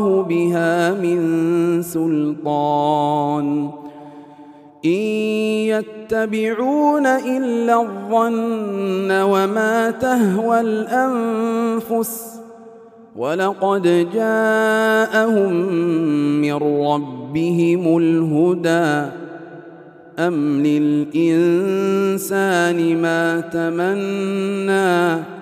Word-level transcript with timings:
بها 0.00 0.94
من 0.94 1.82
سلطان. 1.82 3.70
إن 4.84 4.90
يتبعون 5.70 7.06
إلا 7.06 7.82
الظن 7.82 9.10
وما 9.10 9.90
تهوى 9.90 10.60
الأنفس 10.60 12.40
ولقد 13.16 14.08
جاءهم 14.14 15.52
من 16.40 16.54
ربهم 16.54 17.98
الهدى. 17.98 19.12
أم 20.18 20.62
للإنسان 20.62 21.42
ما 23.02 23.40
تمنى 23.40 25.41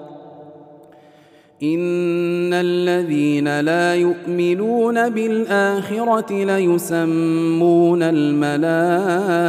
ان 1.63 2.53
الذين 2.53 3.59
لا 3.59 3.95
يؤمنون 3.95 5.09
بالاخره 5.09 6.43
ليسمون 6.43 8.03
الملائكه 8.03 9.41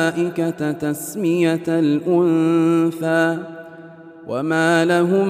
تسميه 0.72 1.64
الانثى 1.68 3.38
وما 4.28 4.84
لهم 4.84 5.28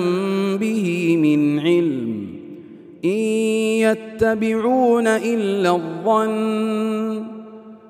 به 0.56 1.16
من 1.22 1.60
علم 1.60 2.26
ان 3.04 3.10
يتبعون 3.78 5.06
الا 5.06 5.70
الظن 5.70 7.22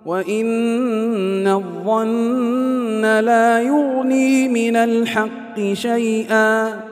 وان 0.06 1.46
الظن 1.46 3.20
لا 3.20 3.62
يغني 3.62 4.48
من 4.48 4.76
الحق 4.76 5.72
شيئا 5.72 6.91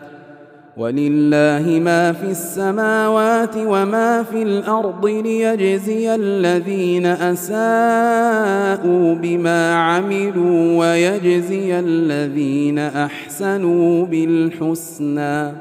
ولله 0.81 1.79
ما 1.79 2.11
في 2.11 2.31
السماوات 2.31 3.55
وما 3.57 4.23
في 4.23 4.43
الأرض 4.43 5.05
ليجزي 5.05 6.15
الذين 6.15 7.05
أساءوا 7.05 9.15
بما 9.15 9.75
عملوا 9.75 10.79
ويجزي 10.79 11.79
الذين 11.79 12.79
أحسنوا 12.79 14.05
بالحسنى. 14.05 15.51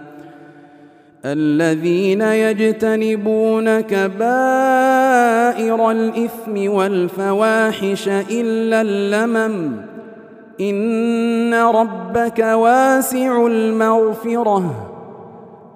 الذين 1.25 2.21
يجتنبون 2.21 3.81
كبائر 3.81 5.91
الإثم 5.91 6.71
والفواحش 6.71 8.09
إلا 8.09 8.81
اللمم. 8.81 9.73
إن 10.61 11.55
ربك 11.55 12.39
واسع 12.39 13.47
المغفرة. 13.47 14.90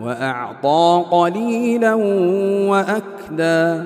وأعطى 0.00 1.04
قليلا 1.10 1.94
وأكدى. 2.68 3.82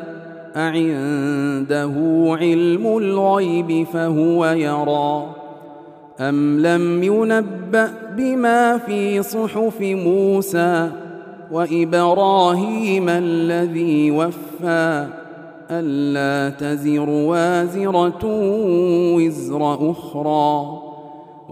أعنده 0.57 1.95
علم 2.41 2.99
الغيب 2.99 3.87
فهو 3.87 4.47
يرى. 4.47 5.27
أم 6.21 6.61
لم 6.61 7.03
ينبأ 7.03 7.91
بما 8.17 8.79
في 8.79 9.23
صحف 9.23 9.81
موسى 9.81 10.91
وإبراهيم 11.53 13.09
الذي 13.09 14.11
وفى؟ 14.11 15.07
ألا 15.71 16.57
تزر 16.57 17.11
وازرة 17.11 18.25
وزر 19.15 19.91
أخرى. 19.91 20.84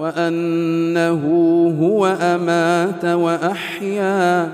وأنه 0.00 1.22
هو 1.80 2.06
أمات 2.06 3.04
وأحيا 3.04 4.48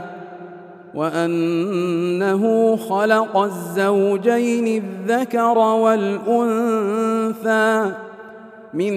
وأنه 0.95 2.77
خلق 2.77 3.37
الزوجين 3.37 4.83
الذكر 4.83 5.59
والأنثى 5.59 6.73
من 8.75 8.93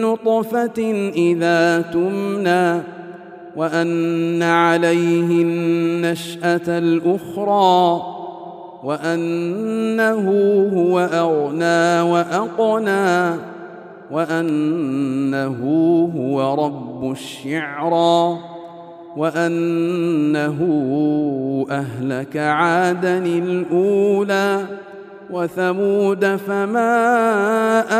نطفة 0.00 1.10
إذا 1.16 1.80
تمنى 1.80 2.80
وأن 3.56 4.42
عليه 4.42 5.42
النشأة 5.42 6.78
الأخرى 6.78 8.02
وأنه 8.84 10.30
هو 10.74 10.98
أغنى 11.00 12.00
وأقنى. 12.10 13.53
وأنه 14.10 15.60
هو 16.16 16.64
رب 16.64 17.10
الشعرى 17.10 18.38
وأنه 19.16 20.58
أهلك 21.70 22.36
عادا 22.36 23.18
الأولى 23.18 24.60
وثمود 25.30 26.36
فما 26.36 26.84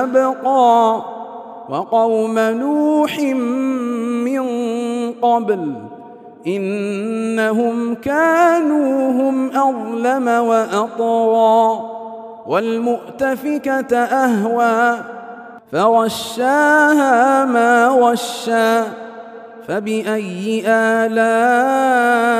أبقى 0.02 1.02
وقوم 1.68 2.38
نوح 2.38 3.18
من 4.24 4.44
قبل 5.12 5.74
إنهم 6.46 7.94
كانوا 7.94 9.10
هم 9.10 9.50
أظلم 9.50 10.28
وأطغى 10.28 11.90
والمؤتفكة 12.46 13.96
أهوى 13.96 15.13
فغشاها 15.72 17.44
ما 17.44 17.88
غشى 17.88 18.82
فبأي 19.68 20.62
آلاء 20.66 22.30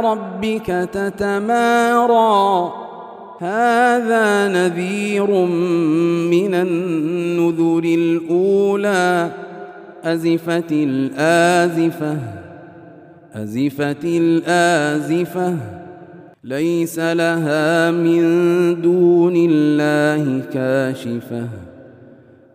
ربك 0.00 0.66
تتمارى؟ 0.92 2.72
هذا 3.40 4.48
نذير 4.48 5.30
من 6.30 6.54
النذر 6.54 7.84
الأولى 7.84 9.30
أزفت 10.04 10.72
الآزفة 10.72 12.16
أزفت 13.34 14.04
الآزفة. 14.04 15.56
ليس 16.44 16.98
لها 16.98 17.90
من 17.90 18.22
دون 18.82 19.36
الله 19.36 20.42
كاشفة. 20.52 21.48